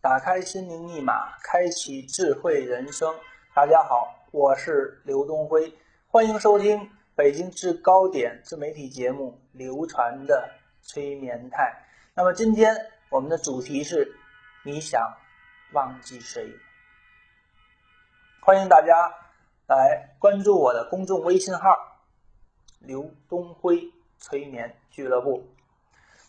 [0.00, 3.12] 打开心灵密码，开启智慧人生。
[3.52, 5.76] 大家好，我是刘东辉，
[6.06, 10.50] 欢迎收听北京制高点自媒体节目《流传的
[10.82, 11.64] 催眠态》。
[12.14, 12.76] 那么今天
[13.10, 14.14] 我们的主题是：
[14.64, 15.02] 你想
[15.72, 16.48] 忘记谁？
[18.40, 19.12] 欢迎大家
[19.66, 21.70] 来关注我的公众微信号
[22.78, 25.48] “刘东辉催眠俱乐部”。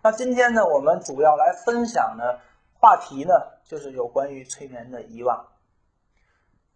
[0.01, 2.39] 那今天呢，我们主要来分享的
[2.81, 3.33] 话题呢，
[3.65, 5.47] 就是有关于催眠的遗忘。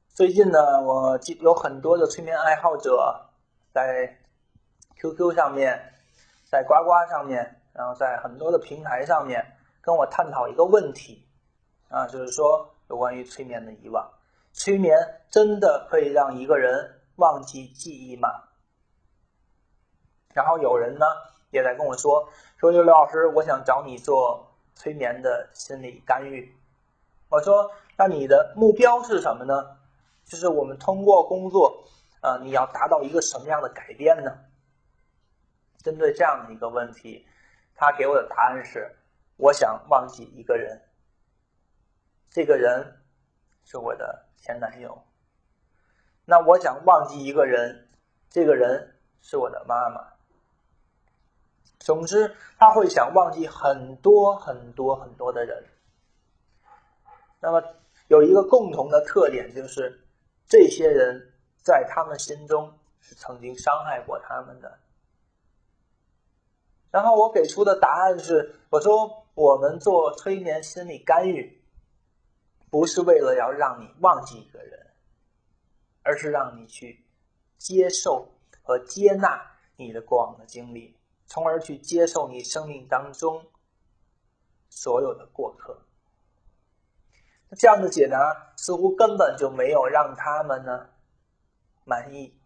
[0.09, 3.31] 最近呢，我有很多的催眠爱好者
[3.71, 4.19] 在
[4.97, 5.93] QQ 上面，
[6.51, 11.25] 在呱呱上面，然后在很多的平台上面跟我探讨一个问题
[11.87, 14.11] 啊，就是说有关于催眠的遗忘，
[14.51, 14.97] 催眠
[15.31, 18.27] 真的可以让一个人忘记记忆吗？
[20.33, 21.05] 然后有人呢
[21.51, 22.27] 也在跟我说。
[22.57, 26.55] 说刘老师，我想找你做催眠的心理干预。
[27.29, 29.77] 我说，那你的目标是什么呢？
[30.23, 31.83] 就是我们通过工作，
[32.21, 34.31] 呃，你要达到一个什么样的改变呢？
[35.79, 37.27] 针对这样的一个问题，
[37.75, 38.95] 他给我的答案是：
[39.35, 40.81] 我想忘记一个人，
[42.29, 43.01] 这个人
[43.65, 45.03] 是我的前男友。
[46.25, 47.89] 那我想忘记一个人，
[48.29, 50.12] 这个人是我的妈妈。
[51.83, 55.65] 总之，他会想忘记很多很多很多的人。
[57.41, 57.61] 那么
[58.07, 60.01] 有一个共同的特点，就是
[60.47, 64.79] 这些人在他们心中是曾经伤害过他们的。
[66.89, 71.61] 然后我给出的答案是：我说我们做催眠心理干预，
[72.69, 74.93] 不是为了要让你忘记一个人，
[76.01, 77.03] 而是让你去
[77.57, 78.29] 接受
[78.61, 80.95] 和接纳你的过往的经历。
[81.25, 83.45] 从而去接受你生命当中
[84.69, 85.85] 所有的过客，
[87.49, 90.89] 那这样的解答似乎根本就没有让他们呢
[91.85, 92.37] 满意。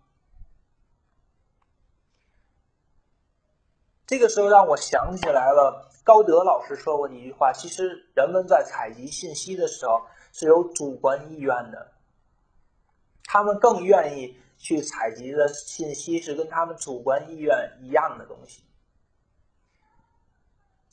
[4.05, 11.91] 这个时候让我想起来了高德老师说过的一句话：，其实人们在采集信息的时候是有主观意愿的，
[13.25, 18.63] 他们更愿意去采集的信息是跟他们主观意愿一样的东西。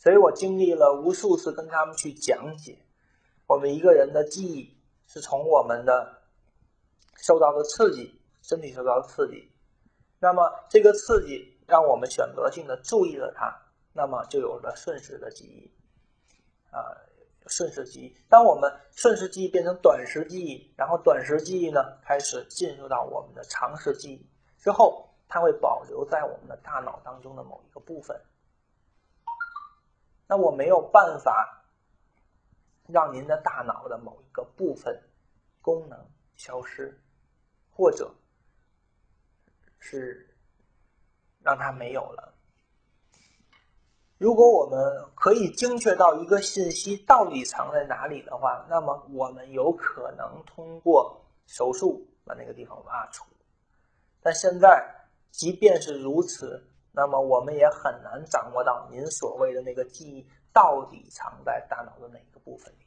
[0.05, 2.77] 所以我经历了无数次跟他们去讲解，
[3.47, 4.77] 我们一个人的记忆
[5.07, 6.21] 是从我们的
[7.17, 9.51] 受到的刺激，身体受到的刺激，
[10.19, 13.51] 那么这个刺激让我们选择性的注意了它，
[13.95, 15.73] 那么就有了瞬时的记忆，
[16.71, 16.85] 啊，
[17.47, 18.15] 瞬时记忆。
[18.29, 24.29] 当我们瞬时记忆变成短时记忆，然后短时记忆呢开始进入到我们的长时记忆
[24.59, 28.21] 之后，它会保留在我们的大脑当中的某一个部分。
[30.27, 31.65] 那我没有办法
[32.87, 35.03] 让您的大脑的某一个部分
[35.61, 35.99] 功能
[36.35, 36.99] 消失，
[37.71, 38.13] 或者
[39.79, 40.35] 是
[41.43, 42.35] 让它没有了。
[44.17, 53.27] 如果我们可以精确到一个信息到底藏在哪里的话，那么我们有可能通过手术把那个地方挖出。
[54.23, 56.71] 但现在，即便是如此。
[56.97, 62.87] 那么我们也很难掌握到您所谓的那个记忆到底藏在大脑的哪个部分里。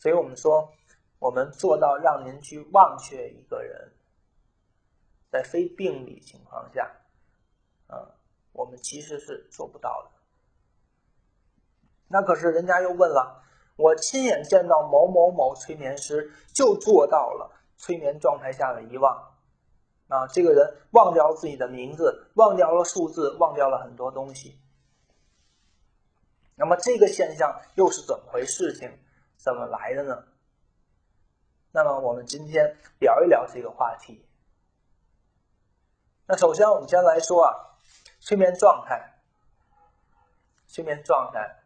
[0.00, 0.72] 所以我们说，
[1.18, 3.92] 我们做到让您去忘却一个人，
[5.30, 6.90] 在非病理情况下，
[7.86, 8.16] 啊，
[8.52, 10.10] 我们其实是做不到的。
[12.08, 13.42] 那可是人家又问了，
[13.76, 19.33] 我亲眼见到某某某催眠师就做到了催眠状态下的遗忘。
[20.08, 24.58] 啊，这个人忘掉了自己的名字，忘掉了数字，忘掉了很多东西。
[26.56, 28.72] 那么这个现象又是怎么回事？
[28.74, 28.98] 情
[29.36, 30.24] 怎么来的呢？
[31.72, 34.24] 那么我们今天聊一聊这个话题。
[36.26, 37.50] 那首先我们先来说啊，
[38.20, 39.10] 催眠状态。
[40.66, 41.62] 催眠状态，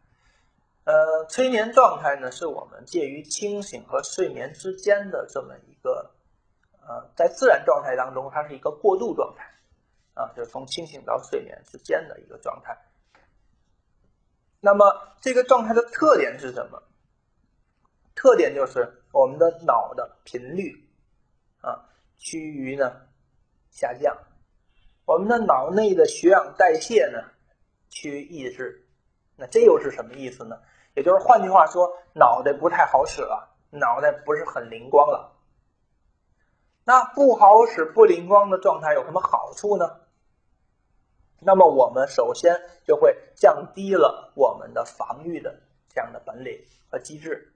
[0.84, 6.10] 呃，催眠状态呢，是我们介于清醒和睡眠之间的这么一个。
[6.88, 9.44] 呃，在自然状态当中，它是一个过渡状态，
[10.14, 12.74] 啊，就是从清醒到睡眠之间的一个状态。
[14.58, 14.86] 那么
[15.20, 16.82] 这个状态的特点是什么？
[18.14, 20.74] 特点就是我们的脑的频率
[21.60, 21.84] 啊
[22.16, 23.02] 趋于呢
[23.70, 24.16] 下降，
[25.04, 27.22] 我们的脑内的血氧代谢呢
[27.90, 28.88] 趋于抑制。
[29.36, 30.58] 那这又是什么意思呢？
[30.94, 35.37] 也就是换句话说，脑袋不太好使了，脑袋不是很灵光了。
[36.88, 40.00] 那不好使、不灵光的状态有什么好处呢？
[41.38, 47.52] 那么我们首先就会降低了我们的防御的这样的本领和机制。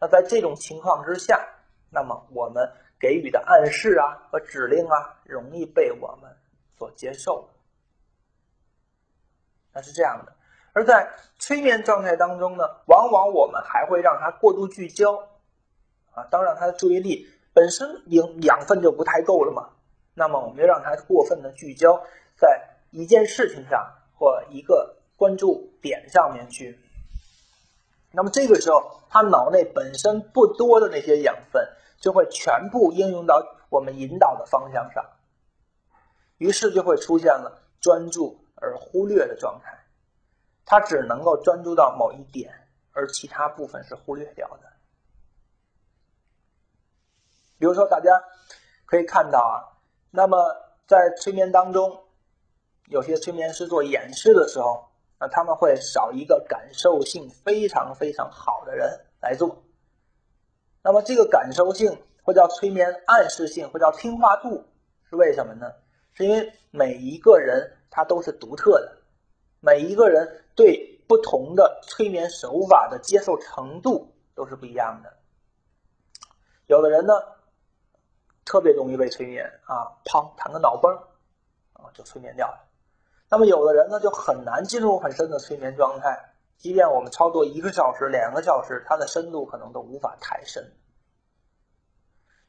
[0.00, 1.44] 那在这种情况之下，
[1.90, 6.30] 那么我们给予的暗示啊和指令啊，容易被我们
[6.78, 7.48] 所接受。
[9.72, 10.32] 那是这样的。
[10.72, 15.16] 而在催眠状态当中呢，往往我们还会让他过度聚焦，
[16.12, 19.70] 啊，当让他的注意力本身营养分就不太够了嘛，
[20.14, 22.02] 那么我们就让它过分的聚焦
[22.36, 26.78] 在一件事情上或一个关注点上面去，
[28.10, 31.68] 那么这个时候他脑内本身不多的那些养分
[32.00, 35.04] 就会全部应用到我们引导的方向上，
[36.38, 39.78] 于是就会出现了专注而忽略的状态。
[40.64, 42.50] 他只能够专注到某一点，
[42.92, 44.71] 而其他部分是忽略掉的。
[47.62, 48.24] 比如说，大家
[48.86, 49.54] 可以看到啊，
[50.10, 50.36] 那么
[50.88, 52.02] 在催眠当中，
[52.88, 54.88] 有些催眠师做演示的时候，
[55.20, 59.62] 那他们会找一个感受性非常非常好的人来做。
[60.82, 64.64] 那么这个感受性或叫催眠暗示性，或叫听话度，
[65.08, 65.70] 是为什么呢？
[66.14, 68.96] 是因为每一个人他都是独特的。
[69.60, 75.12] 每一个人对不同的催眠手法的接受程度都是不一样的。
[76.66, 77.14] 有的人呢，
[78.44, 80.94] 特别容易被催眠啊，砰，弹个脑崩
[81.72, 82.68] 啊，就催眠掉了。
[83.30, 90.72] 那么有的人呢，就很难进入很深的催眠状态，即便我们操作一个小时、两个小时，他的深度可能都无法太深。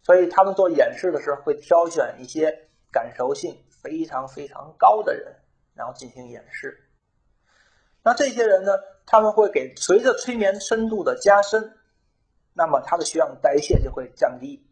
[0.01, 5.35] 所以他们做演示的时候，会挑选一些感受性非常非常高的人，
[5.73, 6.89] 然后进行演示。
[8.03, 8.71] 那这些人呢？
[9.05, 11.77] 他们会给随着催眠深度的加深，
[12.53, 14.65] 那么他的血氧代谢就会降低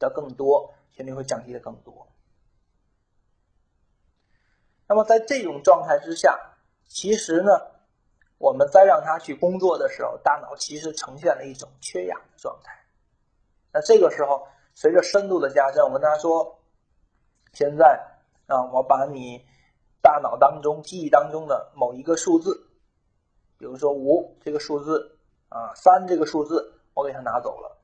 [0.00, 2.08] 的更多，心率会降低的更多。
[4.88, 6.36] 那么在这种状态之下，
[6.88, 7.52] 其实呢，
[8.38, 12.76] 我们再让他去工作的时候，大脑其实呈现了一种缺氧的状态。
[13.72, 16.58] 那这个时候，随着深度的加深，我跟他说
[17.54, 18.04] ：“现在
[18.48, 19.46] 啊，我把你。”
[20.02, 22.70] 大脑当中记忆当中的某一个数字，
[23.58, 25.18] 比如说五这个数字
[25.50, 27.79] 啊，三这个数字，我给它拿走了。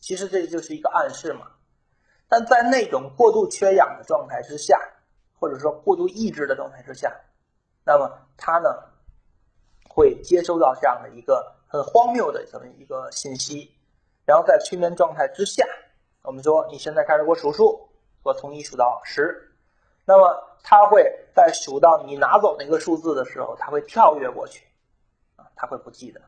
[0.00, 1.46] 其实这就是一个暗示嘛。
[2.28, 4.78] 但在那种过度缺氧的状态之下，
[5.38, 7.20] 或者说过度抑制的状态之下，
[7.84, 8.68] 那么他呢
[9.88, 13.74] 会接收到这样的一个很荒谬的这么一个信息，
[14.26, 15.64] 然后在催眠状态之下，
[16.22, 17.88] 我们说你现在开始给我数数，
[18.22, 19.54] 我从一数到十。
[20.04, 24.66] 那么他会在数到你拿走那个数字的时候，他会跳跃过去，
[25.36, 26.20] 啊，他会不记得。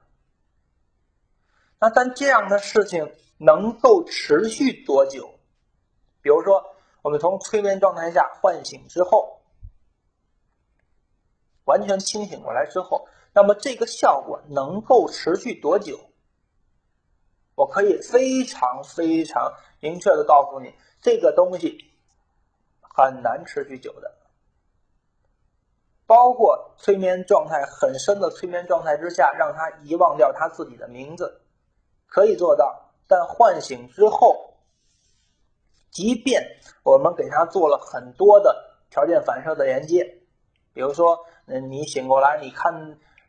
[1.78, 5.28] 那但这样的事情能够持续多久？
[6.20, 6.62] 比如说，
[7.02, 9.40] 我们从催眠状态下唤醒之后，
[11.64, 15.98] 完全清醒过来之后，那么这个效果能够持续多久？
[17.54, 21.86] 我可以非常非常明确的告诉你，这个东西。
[22.92, 24.14] 很难持续久的，
[26.06, 31.40] 包括催眠状态很深的催眠状态之下，让他遗忘掉他自己的名字，
[32.06, 32.89] 可以做到。
[33.10, 34.54] 但唤醒之后，
[35.90, 36.40] 即便
[36.84, 38.56] 我们给他做了很多的
[38.88, 40.04] 条件反射的连接，
[40.72, 42.72] 比如说，嗯，你醒过来，你看，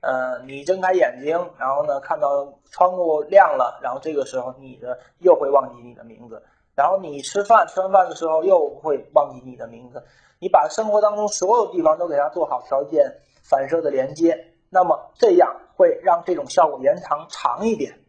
[0.02, 6.44] 呃，你睁开眼睛，然后呢，看到窗户亮了，然后这个时候你的又会忘记你的名字。
[6.76, 10.04] 然后你吃饭，吃完饭的时候又会忘记你的名字。
[10.40, 18.01] 你把生活当中所有地方都给它做好条件反射的连接，那么这样会让这种效果延长长一点。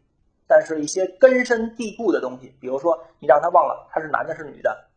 [0.55, 4.91] 但是，一些根深蒂固的东西，比如说你让他忘了他是男的是女的，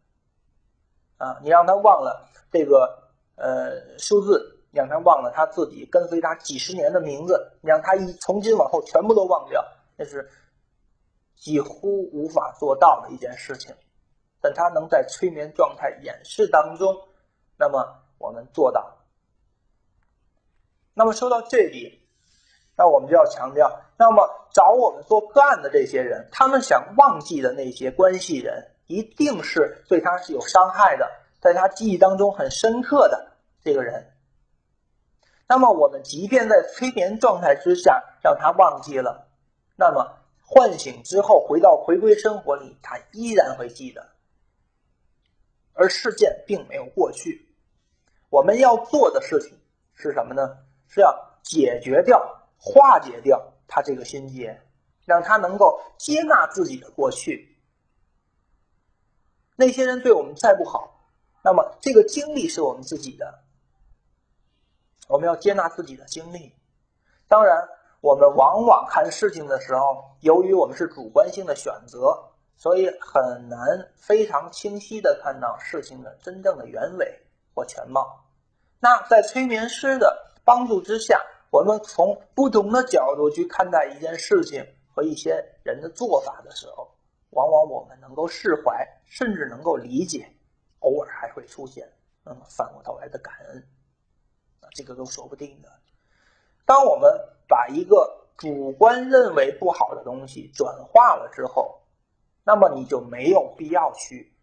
[1.15, 10.29] 啊，你让他忘了这个呃数字，你让他忘了他自己跟随他几十年的名字，你让他一从今往后全部都忘掉，那是。
[11.37, 13.75] 几乎无法做到的一件事情，
[14.41, 16.95] 但他能在催眠状态演示当中，
[17.59, 17.85] 那么
[18.17, 18.97] 我们做到。
[20.93, 22.01] 那么说到这里，
[22.77, 33.33] 那我们就要强调，那么找我们做个案的这些人，他们想忘记的那些关系人，一定是对他是有伤害的，在他记忆当中很深刻的
[33.65, 34.13] 这个人。
[35.45, 39.27] 那么我们即便在催眠状态之下让他忘记了，
[39.75, 40.21] 那么。
[40.47, 44.09] 唤醒之后，回到回归生活里，他依然会记得，
[45.73, 47.49] 而事件并没有过去。
[48.29, 49.57] 我们要做的事情
[49.95, 50.57] 是什么呢？
[50.87, 54.61] 是要解决掉、化解掉他这个心结，
[55.05, 57.57] 让他能够接纳自己的过去。
[59.55, 61.09] 那些人对我们再不好，
[61.43, 63.43] 那么这个经历是我们自己的，
[65.07, 66.53] 我们要接纳自己的经历。
[67.27, 67.67] 当然，
[68.01, 78.25] 我们往往看事情的时候，由于我们是主观性的选择，所以很难非常清晰的看到事情的真正的原委或全貌。
[78.79, 81.19] 那在催眠师的帮助之下，
[81.55, 86.97] 我们从不同的角度去看待一件事情和一些人的做法的时候，
[87.29, 90.35] 往往我们能够释怀，甚至能够理解，
[90.79, 91.93] 偶尔还会出现
[92.25, 93.65] 嗯反过头来的感恩
[94.59, 95.69] 啊，这个都说不定的。
[96.65, 97.09] 当我们
[97.47, 101.83] 把一个主观认为不好的东西转化了之后，
[102.43, 104.35] 那么你就没有必要去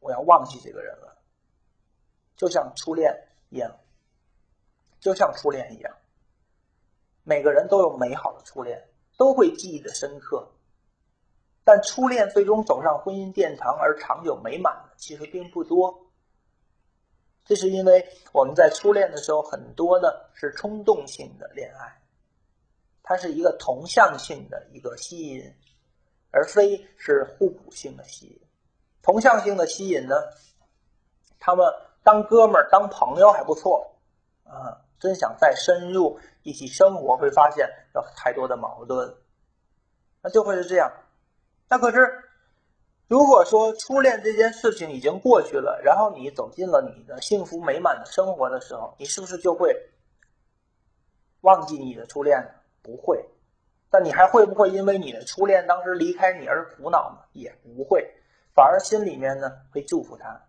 [0.00, 1.16] 我要忘记这个人了，
[2.34, 3.28] 就像初恋。
[3.52, 3.80] 一样，
[5.00, 5.96] 就像初恋一样，
[7.22, 10.50] 每个人都有美好的初恋，都会记忆的深刻。
[11.64, 16.06] 但初恋最终走上婚姻殿堂而长久美满的，其实并不多。
[17.44, 22.02] 这是因为我们在初恋的时候，很多的是冲动性的恋爱，
[23.02, 25.54] 它是一个同向性的一个吸引，
[26.30, 28.40] 而非是互补性的吸引。
[29.02, 30.14] 同向性的吸引呢，
[31.38, 31.66] 他们。
[32.02, 33.94] 当哥们儿、当朋友还不错，
[34.44, 39.16] 啊，真想再深入一起生活，会发现有太多的矛盾，
[40.22, 40.92] 那就会是这样。
[41.68, 42.24] 那可是，
[43.08, 49.74] 如果说初恋这件事情已经过去了，然后你走进了你的幸福美满的生活的时候，你是不是就会
[51.40, 52.54] 忘记你的初恋？
[52.82, 53.24] 不会。
[53.92, 57.26] 但你还会不会因为你的初恋当时离开你而苦恼呢？
[57.32, 58.14] 也不会，
[58.54, 60.40] 反而心里面呢会祝福他。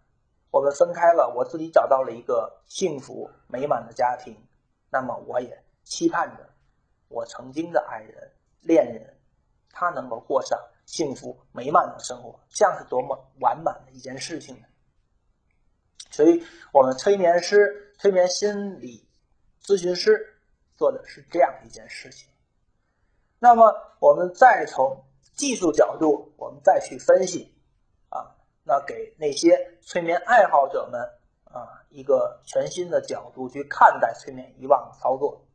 [0.52, 4.36] 我们分开了，我自己找到了一个幸福美满的家庭，
[4.92, 6.50] 那么我也期盼着
[7.08, 8.32] 我曾经的爱人、
[8.62, 9.18] 恋人，
[9.72, 14.68] 他能够过上幸福美满的生活，这样是多么完满的一件事情呢？
[16.10, 19.08] 所以，我们催眠师、催眠心理
[19.64, 20.42] 咨询师
[20.76, 22.28] 做的是这样一件事情。
[23.40, 27.51] 那么，我们再从技术角度，我们再去分析。
[28.64, 31.02] 那给那些催眠爱好者们
[31.46, 35.46] 啊，一个全新的角度去看待催眠遗忘的操作。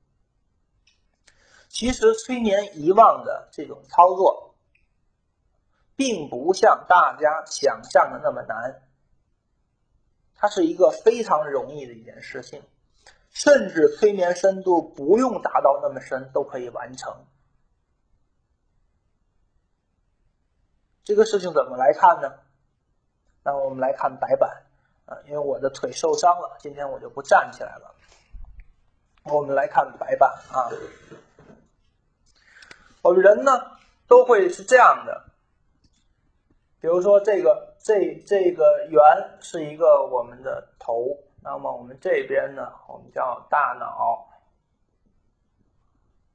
[1.69, 4.55] 其实催眠遗忘的这种操作，
[5.95, 8.83] 并不像大家想象的那么难，
[10.35, 12.63] 它是一个非常容易的一件事情，
[13.31, 17.27] 甚至催眠深度不用达到那么深都可以完成。
[21.05, 22.46] 这个事情怎么来看呢？
[23.47, 24.51] 那我们来看白板，
[25.07, 27.95] 啊，因为我的腿受伤了，今天我就不站起来了。
[29.23, 30.67] 我们来看白板啊，
[33.03, 33.53] 我们人呢
[34.09, 35.31] 都会是这样的，
[36.81, 44.29] 比如说这个这这个圆是一个我们的头，那么我们这边呢，我们叫大脑，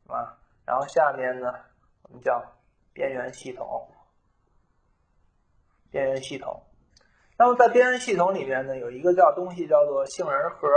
[0.07, 1.53] 啊，然后下面呢，
[2.03, 2.41] 我们叫
[2.93, 3.85] 边缘系统，
[5.89, 6.63] 边缘系统。
[7.41, 10.67] 那么在边缘系统里面呢，有一个叫东西叫做杏仁核，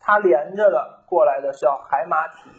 [0.00, 2.50] 它连着的过来的叫海马体，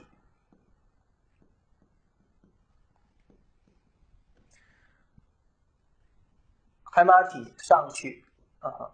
[6.84, 8.24] 海马体上去
[8.60, 8.90] 啊，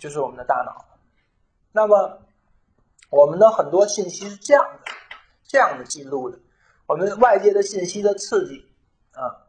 [0.00, 0.84] 就是我们的大脑。
[1.70, 2.26] 那么
[3.10, 4.90] 我们的很多信息是这样的，
[5.44, 6.40] 这样的记录的。
[6.86, 8.68] 我们外界的信息的刺激，
[9.12, 9.48] 啊，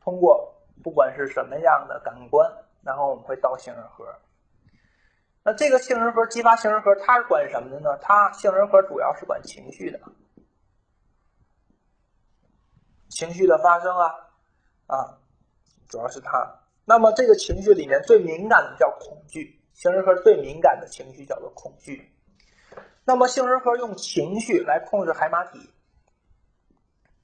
[0.00, 2.50] 通过不管是什么样的感官，
[2.82, 4.04] 然后我们会到杏仁核。
[5.44, 7.96] 那这个杏仁核激发杏仁核，它是管什么的呢？
[8.00, 10.00] 它杏仁核主要是管情绪的，
[13.08, 14.06] 情绪的发生啊，
[14.86, 15.18] 啊，
[15.88, 16.60] 主要是它。
[16.84, 22.12] 那么这个情绪里面最敏感的叫恐惧，杏仁核最敏感的情绪叫做恐惧。
[23.04, 25.72] 那么杏仁核用情绪来控制海马体。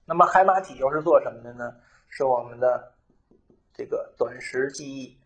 [0.09, 1.71] 那么海马体又是做什么的呢？
[2.09, 2.95] 是我们的
[3.75, 5.19] 这个短时记忆，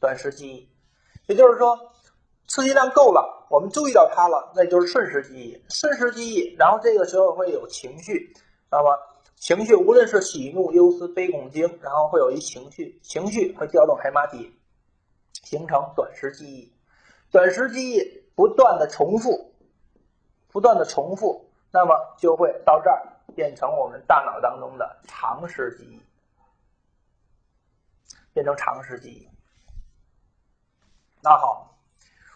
[0.00, 0.68] 短时记忆，
[1.28, 1.92] 也就是说，
[2.48, 5.64] 刺激量够了，我们注意到它了，那就是瞬时记忆。
[5.68, 8.34] 瞬时记忆，然后这个时候会有情绪，
[8.68, 8.98] 那么
[9.36, 14.52] 情绪无论是喜怒忧思悲恐惊，然后会有一情绪，情绪会调动海马体，
[15.44, 16.74] 形成短时记忆。
[17.30, 19.54] 短时记忆不断的重复，
[20.48, 21.51] 不断的重复。
[21.72, 23.02] 那么就会到这儿
[23.34, 26.02] 变成我们大脑当中的常识记忆，
[28.34, 29.28] 变成长时记忆。
[31.22, 31.76] 那好，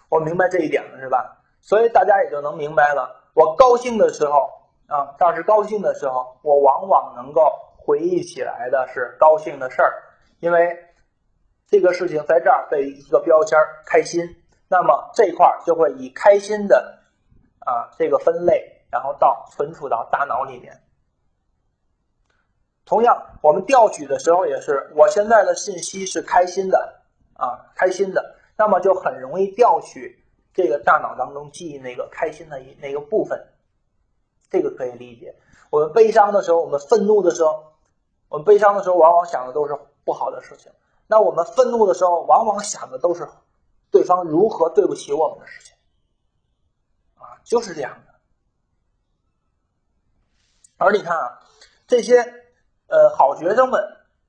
[0.09, 1.43] 我明白这一点了，是吧？
[1.61, 3.31] 所以大家也就能明白了。
[3.35, 4.49] 我高兴的时候
[4.87, 9.93] 啊，当时高兴的时候，我往往能够回忆起来的是高兴的事儿，
[10.39, 10.79] 因为
[11.67, 17.01] 这个事情在这儿被一个标签开心，那么这块儿就会以开心的
[17.59, 20.83] 啊这个分类，然后到存储到大脑里面。
[22.85, 27.03] 同样，我们调取的时候也是，我现在的信息是开心的
[27.35, 30.25] 啊，开心的，那么就很容易调取
[30.55, 33.49] 这个大脑当中记忆那个开心的一那个部分。
[34.49, 35.35] 这个可以理解。
[35.71, 37.73] 我们悲伤的时候，我们愤怒的时候，
[38.29, 40.71] 我们悲伤的时候，往往想的都是不好的事情。
[41.09, 43.29] 那我们愤怒的时候，往往想的都是
[43.91, 45.77] 对方如何对不起我们的事情。
[47.17, 48.15] 啊，就是这样的。
[50.79, 51.41] 而你看啊，
[51.87, 52.21] 这些
[52.89, 53.81] 呃好学生们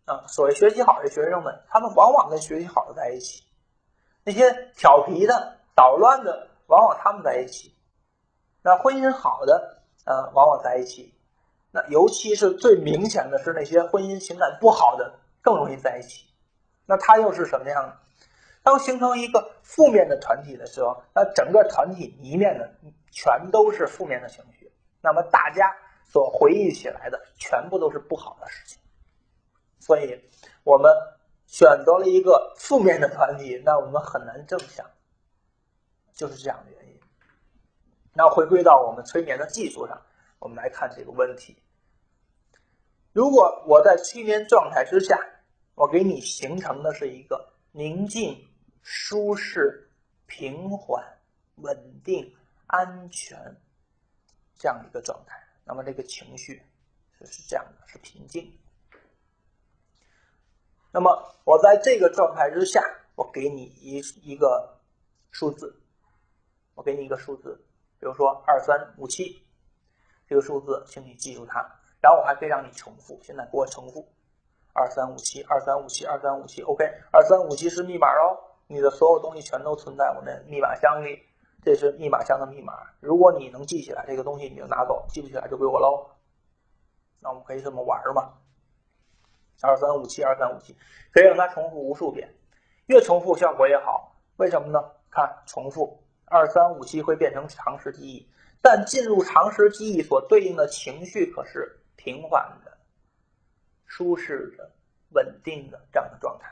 [0.05, 3.43] 啊，所谓学习好的学生们，他们往往跟学习好的在一起；
[4.23, 7.75] 那些调皮的、捣乱的，往往他们在一起。
[8.61, 9.75] 那婚姻好的。
[10.09, 11.13] 呃，往往在一起，
[11.69, 16.25] 那尤其是最明显的是那些婚姻情感不好的更容易在一起。
[16.85, 17.93] 那它又是什么样呢？
[18.63, 22.73] 当形成一个负面的团体的时候，那整个团体一面的
[23.11, 25.75] 全都是负面的情绪，那么大家
[26.07, 28.79] 所回忆起来的全部都是不好的事情。
[29.79, 30.19] 所以，
[30.63, 30.91] 我们
[31.45, 34.85] 选择了一个负面的团体，那我们很难正向，
[36.13, 36.99] 就是这样的原因。
[38.13, 40.01] 那回归到我们催眠的技术上，
[40.39, 41.55] 我们来看这个问题。
[43.13, 45.17] 如果我在催眠状态之下，
[45.75, 48.47] 我给你形成的是一个宁静、
[48.81, 49.89] 舒适、
[50.25, 51.03] 平缓、
[51.55, 52.35] 稳定、
[52.65, 53.37] 安全
[54.57, 56.63] 这样的一个状态，那么这个情绪
[57.19, 58.57] 是是这样的，是平静。
[60.91, 62.81] 那么我在这个状态之下，
[63.15, 64.79] 我给你一一个
[65.29, 65.79] 数字，
[66.73, 67.63] 我给你一个数字。
[67.99, 69.45] 比如说二三五七
[70.27, 71.59] 这个数字，请你记住它。
[71.99, 74.07] 然后我还可以让你重复，现在给我重复
[74.71, 76.61] 二三五七二三五七二三五七。
[76.61, 81.26] OK，二三五七是密码哦，你的所有东西全都存在我的密码箱里，
[81.67, 82.73] 这是密码箱的密码。
[83.01, 86.09] 如果你能记起来这个东西，你就拿走；记不起来就归我喽。
[87.19, 88.31] 那我们可以这么玩嘛？
[89.61, 90.77] 二三五七二三五七，
[91.11, 92.33] 可以让它重复无数遍，
[92.85, 94.15] 越重复效果越好。
[94.37, 94.81] 为什么呢？
[95.11, 96.01] 看重复。
[96.23, 98.29] 二三五七会变成常识记忆，
[98.61, 102.77] 但进入常识记忆所对应的情绪可是平缓的、
[103.85, 104.71] 舒适的、
[105.09, 106.49] 稳定的这样的状态。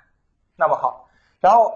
[0.58, 1.08] 那么好，
[1.40, 1.74] 然后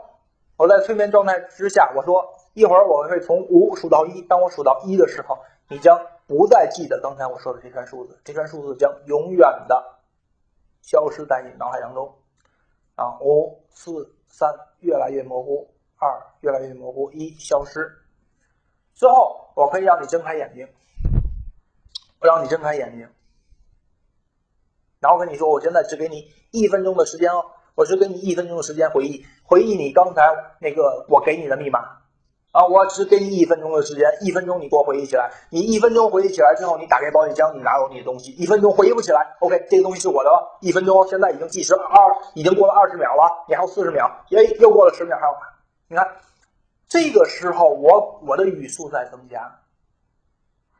[0.58, 10.02] 我在催眠状态之下，我说一会儿我会从五数到一，当我数到一的时候，你将不再记得刚才我说的这串数字，这串数字将永远的
[10.82, 12.14] 消失在你脑海当中。
[12.96, 15.74] 啊，五四三，越来越模糊。
[16.02, 17.94] 二越来越模糊，一消失
[18.94, 20.68] 最后，我可以让你睁开眼睛，
[22.20, 23.10] 我让你睁开眼睛，
[25.00, 30.22] 然后跟你说，我现在只给你一分钟的时间哦，我只给你一分钟的时间回忆，回忆你刚才
[30.60, 31.99] 那个我给你的密码
[32.52, 40.30] 啊，我只给你一分钟的时间，一分钟你给我回忆起来，你一分钟回忆起来之后，你打开保险箱，你拿走你的东西，一分钟回忆不起来，OK，这个东西是我的，
[40.62, 45.34] 一分钟现在已经计时二，已经过了二十秒了，你还有四十秒，耶，又过了十秒，还有。
[45.90, 46.08] 你看，
[46.88, 49.60] 这个时候我我的语速在增加，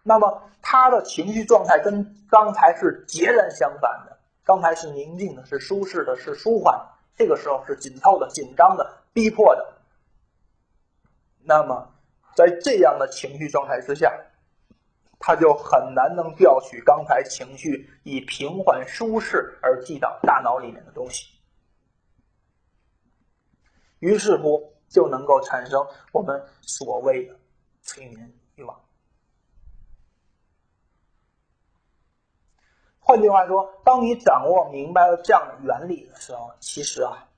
[0.02, 4.18] 那么他的情绪状态跟刚才是截然相反的。
[4.46, 6.74] 刚才是宁静的，是舒适的，是舒缓；
[7.16, 9.64] 这个时候是紧凑的、紧张的、逼迫的。
[11.50, 11.92] 那么
[12.36, 14.14] 在这样的情绪状态之下，
[15.20, 21.28] 他就很难能调取刚才情绪以平缓、舒适而记到大脑里面的东西。
[23.98, 24.78] 于是乎。
[24.90, 27.40] 就能够产生我们所谓的
[27.84, 28.82] 催眠欲望。
[33.00, 37.30] 换句话说，当你掌握明白了这样的原理的时候，其实啊，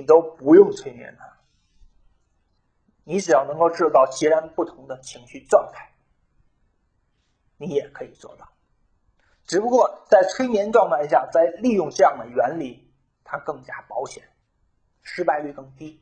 [0.00, 1.38] 你都不用催眠他，
[3.04, 5.92] 你只要能够制造截然不同的情绪状态，
[7.56, 8.48] 你也可以做到。
[9.46, 12.84] 只不过在催眠状态下，在利用这样的原理。
[13.28, 14.22] 它更加保险，
[15.02, 16.00] 失败率更低。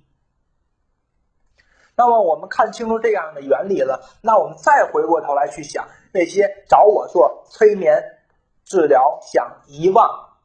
[1.97, 8.19] 那么我们看清楚这样的原理了，那我们再回过头来去想那些找我做催眠
[8.63, 10.37] 治疗、想遗忘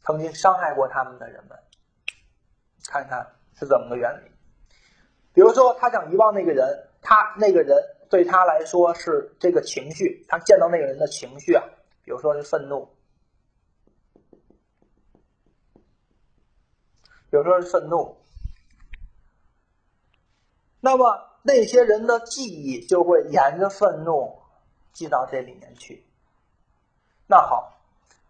[0.00, 1.58] 曾经伤害过他们的人们，
[2.88, 4.30] 看看是怎么个原理。
[5.32, 7.76] 比如说，他想遗忘那个人，他那个人
[8.08, 11.64] 对他来说是这个情绪，他见到那个人的情绪啊，
[12.04, 12.88] 比如说是愤怒。
[17.28, 18.16] 比如说是愤怒，
[20.80, 21.04] 那么
[21.42, 24.38] 那些人的记忆就会沿着愤怒
[24.92, 26.06] 记到这里面去。
[27.26, 27.80] 那好，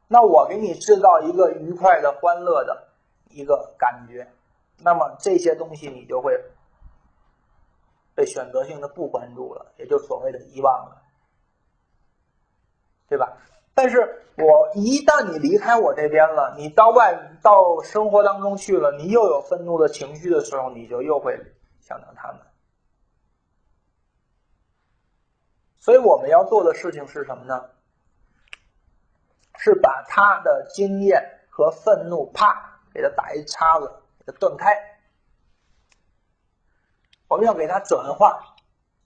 [0.08, 2.88] 那我给你制造一个愉快的、欢乐的
[3.28, 4.32] 一个感觉，
[4.78, 6.38] 那么这些东西你就会
[8.14, 11.02] 被选择性的不关注了，也就所谓的遗忘了，
[13.08, 13.38] 对吧？
[13.74, 21.38] 但是我一旦你离开我这边了，你到外到生活当中去了，你又有愤怒的情绪的时候，你就又会
[21.80, 22.40] 想到他们。
[25.78, 27.70] 所以我们要做的事情是什么呢？
[29.58, 33.90] 是把他的经验和愤怒，啪，给他打一叉子，
[34.26, 34.72] 给他断开。
[37.28, 38.54] 我们要给它转化，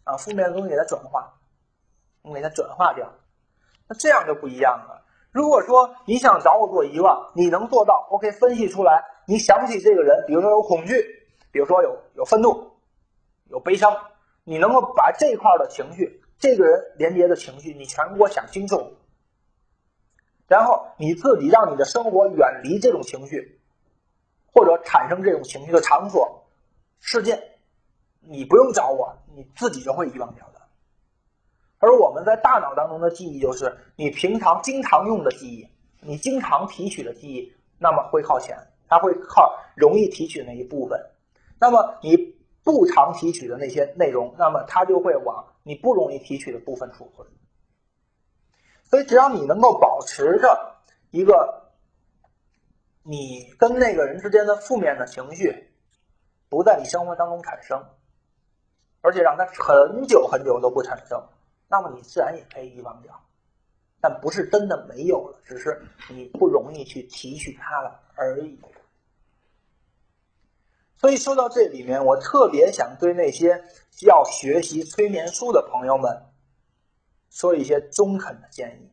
[0.05, 1.39] 啊，负面的东西给它转化，
[2.23, 3.13] 我们给它转化掉。
[3.89, 5.05] 那这样就不一样了。
[5.31, 12.73] 如果说你想找我做遗忘，你能做到？OK，分析出来，你想起这个人，比如说有恐惧，比如说有有愤怒，
[13.49, 13.97] 有悲伤，
[14.45, 16.23] 你能够把这块的情绪。
[16.39, 18.97] 这个人连接的情绪，你全给我想清楚，
[20.49, 23.60] 然后你自己让你的生活远离这种情绪，
[24.53, 26.47] 或者产生这种情绪的场所、
[27.01, 27.43] 事件，
[28.21, 30.61] 你不用找我，你自己就会遗忘掉的。
[31.79, 35.69] 而我们在大脑当中的记忆，就是你平常经常用的记忆，
[36.01, 38.57] 你经常提取的记忆，那么会靠前，
[38.89, 41.01] 它会靠容易提取那一部分。
[41.59, 42.39] 那么你。
[42.63, 47.27] 不常提取的那些内容，那么它就会往你不容易提取的部分储存。
[48.85, 50.77] 所以，只要你能够保持着
[51.11, 51.60] 一个
[53.11, 55.69] 你跟那个人之间的负面的情绪
[56.49, 57.85] 不在你生活当中产生，
[59.01, 61.21] 而且让它很久很久都不产生，
[61.69, 63.21] 那么你自然也可以遗忘掉。
[64.01, 68.57] 但不是真的没有了，只是你不容易去提取它了而已。
[70.95, 73.61] 所以说到这里面，我特别想对那些
[74.07, 76.17] 要学习催眠术的朋友们
[77.29, 78.89] 说一些中肯的建议。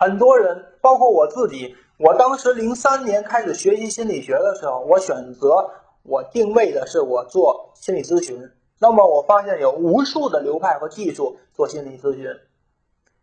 [0.00, 5.72] 很多人，包括我自己，我当时零三年开始学习心理学的时候，我选择
[6.04, 8.50] 我定位的是我做心理咨询。
[8.78, 12.30] 那么我发现有无数的流派和技术做心理咨询。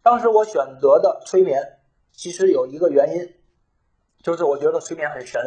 [0.04, 1.80] 当时我选择的催眠，
[2.12, 3.34] 其实有一个原因。
[4.22, 5.42] 就是我觉得催眠很神，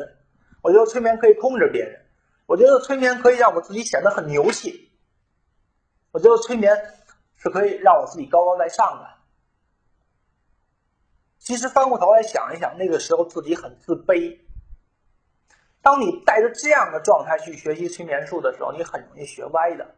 [0.62, 2.06] 我觉得催眠可以控制别人，
[2.46, 4.90] 我觉得催眠可以让我自己显得很牛气，
[6.10, 6.76] 我觉得催眠
[7.36, 9.19] 是可以让我自己高高在上的。
[11.40, 14.38] 其实翻过头来想一想，那个时候自己很自卑。
[15.82, 19.94] 当你带着这样的状态去学习催眠术的时候，你很容易学歪的。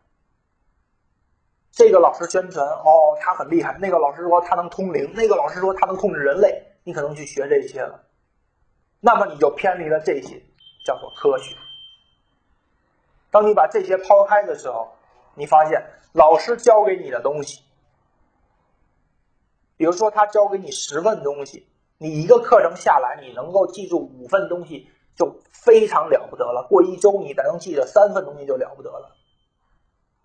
[1.73, 8.05] 这个老师宣传哦，他很厉害；那个老师说他能通灵；那个老师说他能控制人类，你可能去学这些了。
[9.01, 10.41] 那么你就偏离了这些，
[10.87, 11.57] 叫做科学。
[13.33, 14.97] 当你把这些抛开的时候，
[15.35, 17.65] 你发现老师教给你的东西，
[19.83, 21.67] 比如说他教给你十份东西，
[21.99, 26.65] 你一个课程下来，你能够记住五份东西就非常了不得了。
[26.69, 29.11] 过一周你才能记得三份东西就了不得了。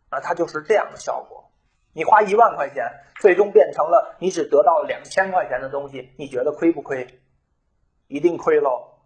[0.10, 1.50] 啊，它就是这样的效果。
[1.92, 2.86] 你花一万块钱，
[3.20, 7.20] 最终变成了你只得到两千块钱的东西，你觉得亏不亏？
[8.10, 9.00] 一定亏喽，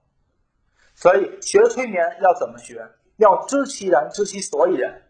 [0.96, 2.86] 所以学催眠要怎么学？
[3.16, 5.02] 要知其然，知其所以然。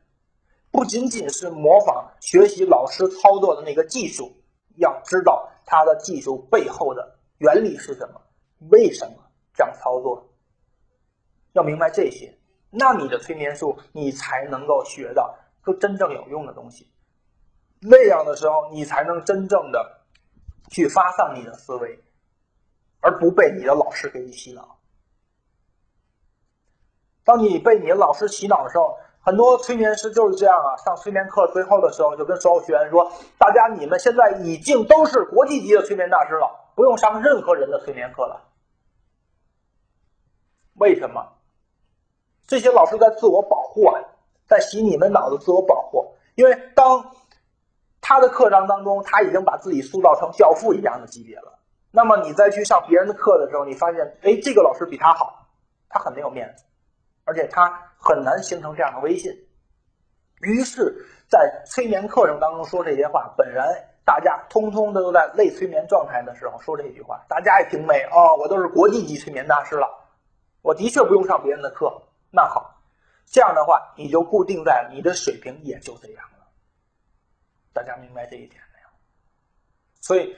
[0.69, 4.38] 不仅仅是模仿学习老师操作的那个技术，
[4.77, 8.21] 要知道他的技术背后的原理是什么，
[8.69, 9.15] 为什么
[9.53, 10.29] 这样操作？
[11.53, 12.38] 要明白这些，
[12.69, 16.91] 那你的催眠术你才能够学到就真正有用的东西。
[17.79, 20.01] 那样的时候，你才能真正的
[20.69, 22.03] 去发散你的思维。
[23.03, 24.77] 而不被你的老师给你洗脑。
[27.23, 30.77] 当你被你的老师洗脑的时候，很多催眠师就是这样啊。
[30.84, 38.47] 上催眠课最后的时候，就跟所有学员说：“大家，你们现在已经都是国际级的催眠大师了，不用上任何人的催眠课了。”
[40.75, 41.34] 为什么？
[42.47, 44.01] 这些老师在自我保护啊，
[44.47, 46.15] 在洗你们脑子自我保护。
[46.36, 47.12] 因为当
[48.01, 51.60] 他的课程当中，他已经把自己塑造成教父一样的级别了。
[51.91, 55.47] 那么你再去上别人的课的时候，你发现，哎，这个老师比他好，
[55.88, 56.63] 他很没有面子，
[57.25, 59.31] 而且他很难形成这样的威信。
[60.41, 69.87] 于是，在催眠课程当中说这些话，本来大家通通都在类催眠状态的时候说这句话，大家也挺美哦，我都是国际级催眠大师了，
[70.61, 72.01] 我的确不用上别人的课。
[72.31, 72.81] 那好，
[73.27, 76.47] 这样的话你就固定在你的水平也就这样了。
[77.71, 78.89] 大家明白这一点没有？
[80.01, 80.35] 所以。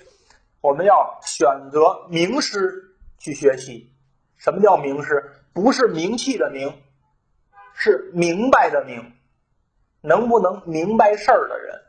[0.64, 3.94] 我们要选择名师去学习。
[4.38, 5.44] 什么叫名师？
[5.54, 6.82] 不是名气的名，
[7.74, 9.14] 是明白的明，
[10.02, 11.82] 能不能明白事儿的人，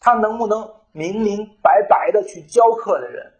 [0.00, 3.32] 他能不能明明白白的去教课的人，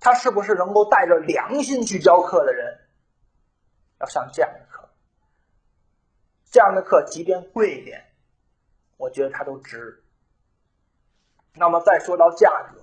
[0.00, 2.78] 他是不是能够带着良心去教课的人，
[4.00, 4.88] 要上这样的课。
[6.50, 8.04] 这样的课即便贵一点，
[8.96, 10.02] 我觉得它都值。
[11.54, 12.82] 那么再说到价格，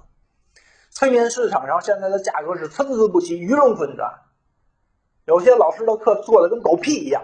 [0.91, 4.25] 催眠市场上现在的价格是参差不齐，鱼龙混杂。
[5.25, 7.23] 有些老师的课做的跟狗屁一样，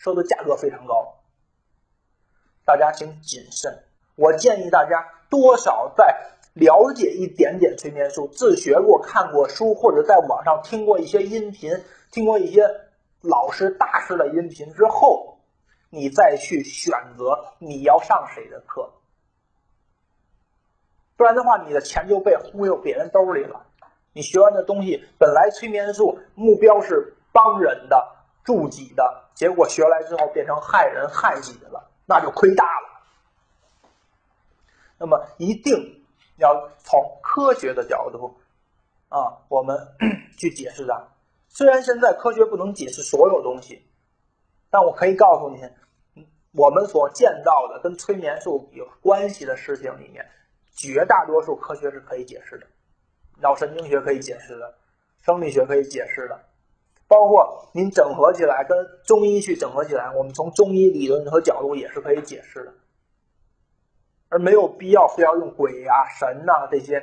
[0.00, 1.20] 收的价格非常高。
[2.64, 3.84] 大家请谨慎。
[4.16, 12.62] 我建议大家多少在了解一点点催眠术，自学过、看过书，或者在网上听过一些音频，听过一些
[13.20, 15.38] 老师大师的音频之后，
[15.90, 18.94] 你再去选择你要上谁的课。
[21.18, 23.66] 不然的话，你的钱就被忽悠别人兜里了。
[24.14, 27.18] 你学完的东西，本来催眠术目标是。
[27.32, 33.00] 帮人的助己的结果学来之后变成害人害己的了，那就亏大了。
[34.98, 36.04] 那么一定
[36.36, 38.38] 要从科学的角度
[39.08, 39.78] 啊，我们
[40.36, 41.08] 去解释它。
[41.48, 43.82] 虽然现在科学不能解释所有东西，
[44.68, 50.30] 但我可以告诉你，我们所见到的跟催眠术有关系的事情里面，
[50.76, 52.66] 绝大多数科学是可以解释的，
[53.40, 54.74] 脑神经学可以解释的，
[55.22, 56.38] 生理学可以解释的。
[57.10, 62.72] 包括您整合起来跟中医去整合起来，我们从中医理论和角度也是可以解释的，
[64.28, 67.00] 而没有必要非要用鬼啊、神呐这些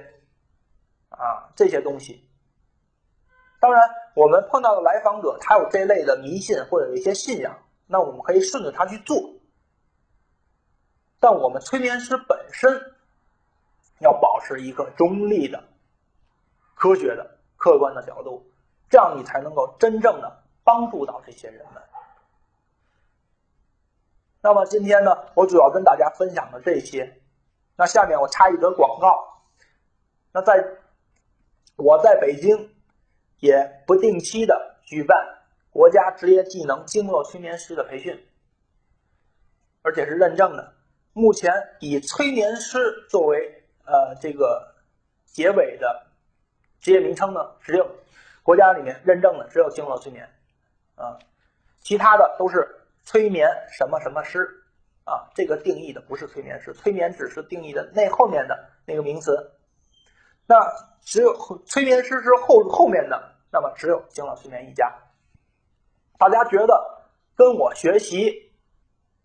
[1.09, 2.23] 啊这些东西。
[3.59, 3.83] 当然，
[4.15, 9.33] 我们碰到的来访者他有这类的迷信或者一些信仰，那我们可以顺着他去做。
[11.19, 12.95] 但我们催眠师本身
[13.99, 15.65] 要保持一个中立的、
[16.75, 18.49] 科学的、客观的角度。
[18.89, 21.83] 这样你才能够真正的帮助到这些人们。
[24.41, 27.21] 那么今天呢，我主要跟大家分享的这些。
[27.75, 29.41] 那下面我插一则广告。
[30.31, 30.63] 那在
[31.75, 32.73] 我在北京
[33.39, 35.17] 也不定期的举办
[35.69, 38.25] 国家职业技能经络催眠师的培训，
[39.81, 40.73] 而且是认证的。
[41.13, 44.75] 目前以催眠师作为呃这个
[45.25, 46.07] 结尾的
[46.79, 47.85] 职业名称呢，只有。
[48.47, 50.29] 国家里面认证的只有经络催眠，
[50.95, 51.19] 啊，
[51.81, 54.63] 其他的都是催眠什么什么师，
[55.03, 59.51] 啊，这个定义的不是催眠师，催眠只是定义的那后面的那个名词，
[60.45, 60.65] 那
[61.01, 64.95] 只有催眠师是后后面的，那么只有经络催眠一家。
[66.17, 67.03] 大家觉得
[67.35, 68.53] 跟我学习，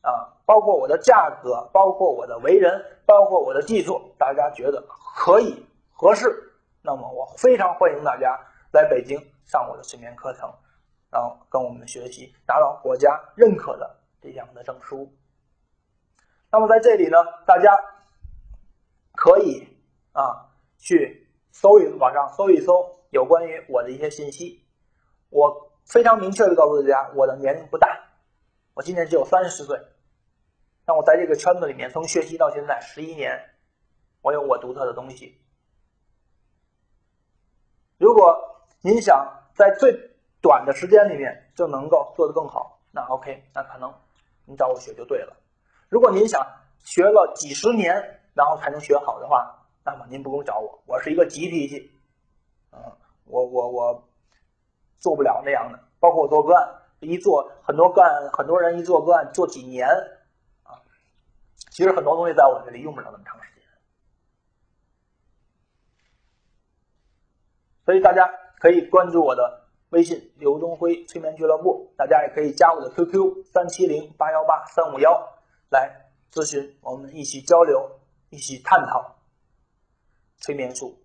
[0.00, 8.48] 啊，包括我的价格，包括我的为人，包括我的技术，大家觉得可以合适，那么我非常欢迎大家。
[8.72, 10.52] 来北京上我的催眠课程，
[11.10, 15.12] 然后跟我们学习，拿到国家认可的这样的证书。
[16.50, 17.70] 那么在这里呢，大家
[19.14, 19.66] 可以
[20.12, 24.64] 啊去搜一网上搜一搜有关于我的一些信息。
[25.30, 27.88] 我非常明确的告诉大家，我的年龄不大，
[28.74, 29.78] 我今年只有三十岁。
[30.84, 33.38] 但我在这个圈子里面，从学习到现在十一年，
[34.20, 35.40] 我有我独特的东西。
[37.98, 38.41] 如果
[38.84, 39.92] 您想在最
[40.40, 43.94] 短的时间里面就能够做得更好，那 OK，那可能
[44.44, 45.36] 您找我学就对了。
[45.88, 46.44] 如果您想
[46.84, 47.94] 学了几十年
[48.34, 51.92] 然后才能学好的话，那么您不用找我，我是一个急脾气，
[52.72, 52.80] 嗯，
[53.24, 54.08] 我我我
[54.98, 55.78] 做不了那样的。
[56.00, 59.86] 包括我做个案，一做很多个案，很多人一做个案做几年
[60.64, 60.74] 啊，
[61.70, 63.62] 其实很多东西在我这里用不了那么长时间，
[67.84, 68.41] 所以大家。
[68.62, 75.36] 可以关注我的微信“刘东辉催眠俱乐部”，大家也可以加我的 QQ 三七零八幺八三五幺
[75.68, 77.98] 来咨询，我们一起交流，
[78.30, 79.16] 一起探讨
[80.36, 80.96] 催眠术，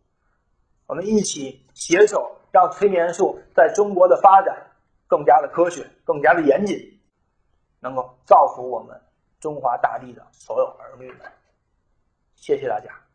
[0.85, 4.75] 我们一起携手让催眠术在中国的发展
[5.07, 6.77] 更加的科学，更加的严谨，
[7.79, 9.01] 能够造福我们
[9.39, 11.21] 中华大地的所有儿女们。
[12.35, 13.06] 谢谢大家。